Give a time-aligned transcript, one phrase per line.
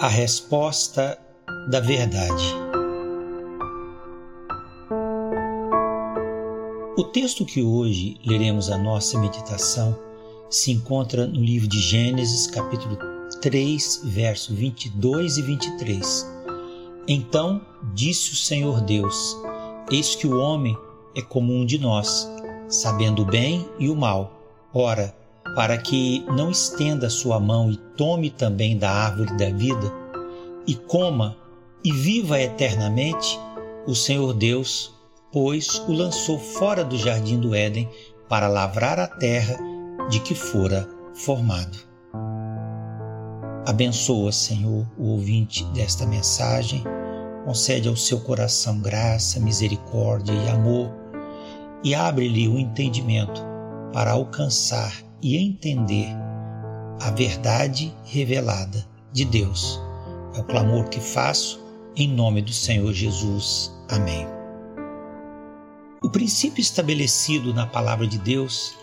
[0.00, 1.18] A resposta
[1.68, 2.54] da verdade.
[6.96, 9.98] O texto que hoje leremos a nossa meditação
[10.48, 12.96] se encontra no livro de Gênesis, capítulo
[13.42, 16.26] 3, verso 22 e 23.
[17.08, 17.60] Então
[17.92, 19.36] disse o Senhor Deus:
[19.90, 20.78] Eis que o homem
[21.16, 22.30] é como um de nós,
[22.68, 24.32] sabendo o bem e o mal.
[24.72, 25.12] Ora,
[25.54, 29.92] para que não estenda sua mão e tome também da árvore da vida,
[30.66, 31.36] e coma
[31.84, 33.38] e viva eternamente,
[33.86, 34.94] o Senhor Deus,
[35.32, 37.88] pois, o lançou fora do jardim do Éden
[38.28, 39.56] para lavrar a terra
[40.10, 41.78] de que fora formado.
[43.66, 46.82] Abençoa, Senhor, o ouvinte desta mensagem,
[47.44, 50.90] concede ao seu coração graça, misericórdia e amor,
[51.84, 53.42] e abre-lhe o entendimento
[53.92, 56.08] para alcançar e entender
[57.00, 59.80] a verdade revelada de Deus.
[60.34, 61.60] É o clamor que faço
[61.96, 63.72] em nome do Senhor Jesus.
[63.88, 64.26] Amém.
[66.02, 68.76] O princípio estabelecido na palavra de Deus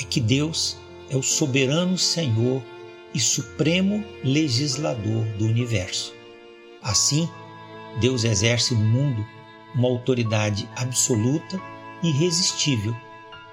[0.00, 0.76] é que Deus
[1.10, 2.62] é o soberano Senhor
[3.12, 6.14] e supremo legislador do universo.
[6.82, 7.28] Assim,
[8.00, 9.26] Deus exerce no mundo
[9.74, 11.60] uma autoridade absoluta
[12.02, 12.96] e irresistível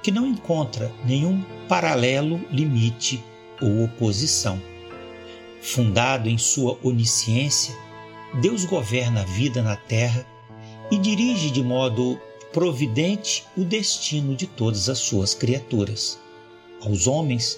[0.02, 3.24] que não encontra nenhum paralelo, limite
[3.62, 4.62] ou oposição.
[5.62, 7.76] Fundado em sua onisciência,
[8.42, 10.26] Deus governa a vida na terra
[10.92, 12.20] e dirige de modo
[12.52, 16.20] providente o destino de todas as suas criaturas.
[16.82, 17.58] Aos homens,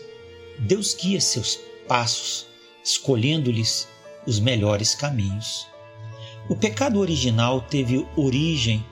[0.60, 2.48] Deus guia seus passos,
[2.84, 3.88] escolhendo-lhes
[4.26, 5.68] os melhores caminhos.
[6.48, 8.86] O pecado original teve origem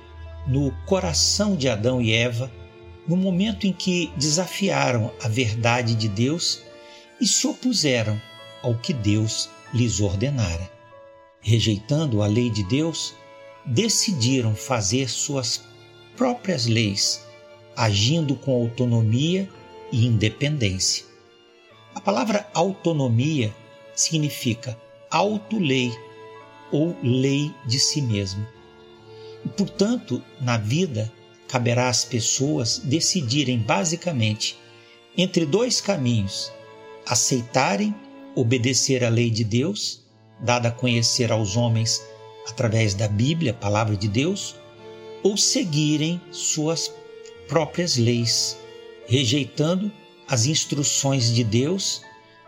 [0.47, 2.51] no coração de Adão e Eva
[3.07, 6.61] no momento em que desafiaram a verdade de Deus
[7.19, 8.21] e se opuseram
[8.61, 10.71] ao que Deus lhes ordenara.
[11.41, 13.13] Rejeitando a lei de Deus,
[13.65, 15.61] decidiram fazer suas
[16.15, 17.25] próprias leis,
[17.75, 19.49] agindo com autonomia
[19.91, 21.05] e independência.
[21.93, 23.53] A palavra autonomia
[23.95, 24.77] significa
[25.09, 25.91] auto-lei
[26.71, 28.45] ou lei de si mesmo.
[29.45, 31.11] E, portanto, na vida,
[31.47, 34.57] caberá às pessoas decidirem basicamente
[35.17, 36.51] entre dois caminhos:
[37.05, 37.93] aceitarem
[38.35, 40.01] obedecer à lei de Deus,
[40.39, 42.01] dada a conhecer aos homens
[42.47, 44.55] através da Bíblia, palavra de Deus,
[45.21, 46.91] ou seguirem suas
[47.47, 48.57] próprias leis,
[49.07, 49.91] rejeitando
[50.27, 52.01] as instruções de Deus,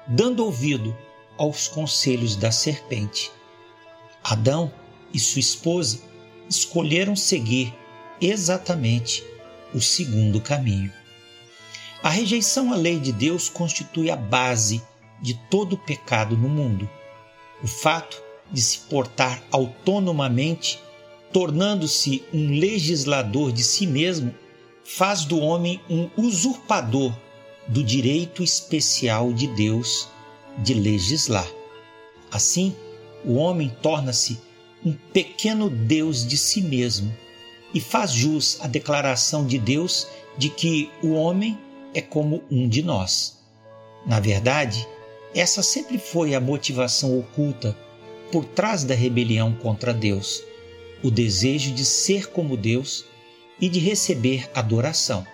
[0.07, 0.95] dando ouvido
[1.37, 3.31] aos conselhos da serpente.
[4.23, 4.71] Adão
[5.13, 6.01] e sua esposa
[6.49, 7.73] escolheram seguir
[8.21, 9.23] exatamente
[9.73, 10.91] o segundo caminho.
[12.01, 14.81] A rejeição à lei de Deus constitui a base
[15.21, 16.89] de todo pecado no mundo.
[17.63, 18.21] O fato
[18.51, 20.79] de se portar autonomamente,
[21.33, 24.33] tornando-se um legislador de si mesmo,
[24.83, 27.11] faz do homem um usurpador
[27.67, 30.07] do direito especial de Deus
[30.59, 31.47] de legislar.
[32.31, 32.75] Assim,
[33.23, 34.39] o homem torna-se
[34.85, 37.11] um pequeno Deus de si mesmo
[37.75, 41.59] e faz jus à declaração de Deus de que o homem
[41.93, 43.37] é como um de nós.
[44.05, 44.87] Na verdade,
[45.33, 47.77] essa sempre foi a motivação oculta
[48.31, 50.41] por trás da rebelião contra Deus,
[51.03, 53.03] o desejo de ser como Deus
[53.59, 55.27] e de receber adoração.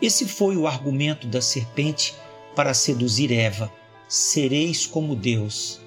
[0.00, 2.14] Esse foi o argumento da serpente
[2.54, 3.72] para seduzir Eva:
[4.06, 5.80] sereis como Deus.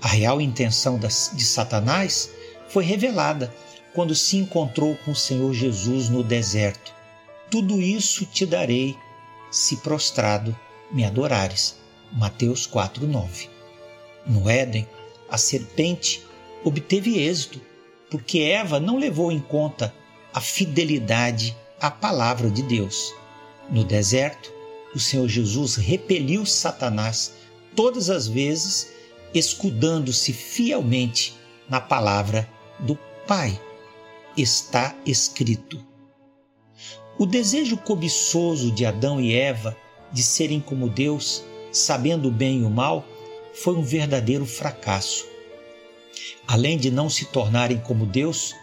[0.00, 2.30] A real intenção de Satanás
[2.68, 3.52] foi revelada
[3.94, 6.94] quando se encontrou com o Senhor Jesus no deserto.
[7.50, 8.96] Tudo isso te darei
[9.50, 10.56] se prostrado
[10.92, 11.76] me adorares.
[12.12, 13.48] Mateus 4:9.
[14.26, 14.86] No Éden,
[15.28, 16.22] a serpente
[16.64, 17.60] obteve êxito,
[18.10, 19.94] porque Eva não levou em conta
[20.32, 23.14] a fidelidade à palavra de Deus.
[23.70, 24.52] No deserto,
[24.94, 27.32] o Senhor Jesus repeliu Satanás
[27.74, 28.92] todas as vezes,
[29.32, 31.34] escudando-se fielmente
[31.68, 32.48] na palavra
[32.80, 33.60] do Pai
[34.40, 35.84] está escrito.
[37.18, 39.76] O desejo cobiçoso de Adão e Eva
[40.12, 43.04] de serem como Deus, sabendo o bem e o mal,
[43.54, 45.26] foi um verdadeiro fracasso.
[46.46, 48.54] Além de não se tornarem como Deus,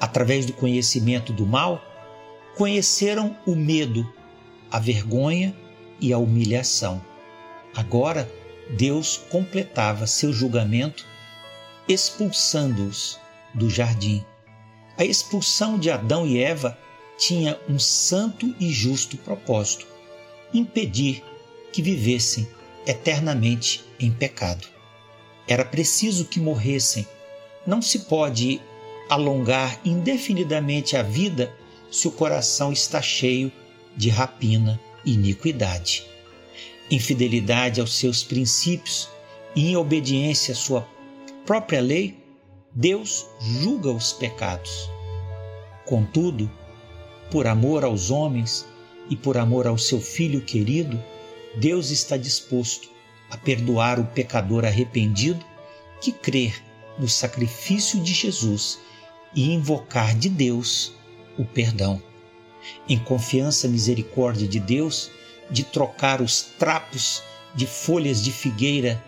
[0.00, 1.82] através do conhecimento do mal,
[2.56, 4.10] conheceram o medo,
[4.70, 5.54] a vergonha
[6.00, 7.00] e a humilhação.
[7.74, 8.28] Agora,
[8.70, 11.06] Deus completava seu julgamento
[11.88, 13.18] expulsando-os
[13.54, 14.24] do jardim.
[14.98, 16.76] A expulsão de Adão e Eva
[17.16, 19.86] tinha um santo e justo propósito:
[20.52, 21.22] impedir
[21.72, 22.48] que vivessem
[22.84, 24.66] eternamente em pecado.
[25.46, 27.06] Era preciso que morressem.
[27.64, 28.60] Não se pode
[29.08, 31.54] alongar indefinidamente a vida
[31.90, 33.52] se o coração está cheio
[33.96, 36.04] de rapina e iniquidade.
[36.90, 39.08] Infidelidade aos seus princípios
[39.54, 40.88] e em obediência à sua
[41.46, 42.16] própria lei,
[42.74, 44.90] Deus julga os pecados.
[45.86, 46.50] Contudo,
[47.30, 48.66] por amor aos homens
[49.08, 51.02] e por amor ao seu filho querido,
[51.56, 52.88] Deus está disposto
[53.30, 55.44] a perdoar o pecador arrependido
[56.00, 56.62] que crer
[56.98, 58.78] no sacrifício de Jesus
[59.34, 60.92] e invocar de Deus
[61.38, 62.02] o perdão.
[62.88, 65.10] Em confiança e misericórdia de Deus,
[65.50, 67.22] de trocar os trapos
[67.54, 69.02] de folhas de figueira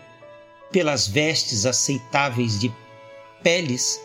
[0.71, 2.73] pelas vestes aceitáveis de
[3.43, 3.99] peles,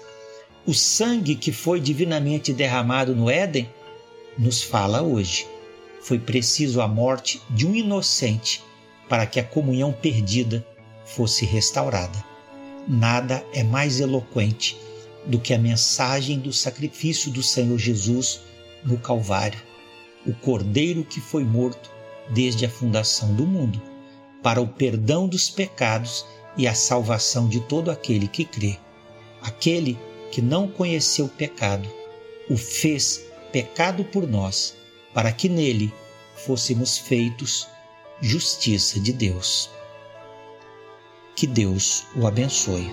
[0.66, 3.70] o sangue que foi divinamente derramado no Éden,
[4.38, 5.46] nos fala hoje.
[6.00, 8.62] Foi preciso a morte de um inocente
[9.08, 10.66] para que a comunhão perdida
[11.04, 12.24] fosse restaurada.
[12.86, 14.76] Nada é mais eloquente
[15.24, 18.40] do que a mensagem do sacrifício do Senhor Jesus
[18.84, 19.60] no Calvário,
[20.24, 21.90] o Cordeiro que foi morto
[22.30, 23.80] desde a fundação do mundo,
[24.42, 26.24] para o perdão dos pecados
[26.56, 28.78] e a salvação de todo aquele que crê.
[29.46, 29.96] Aquele
[30.32, 31.88] que não conheceu pecado,
[32.50, 34.76] o fez pecado por nós,
[35.14, 35.94] para que nele
[36.34, 37.68] fôssemos feitos
[38.20, 39.70] justiça de Deus.
[41.36, 42.90] Que Deus o abençoe.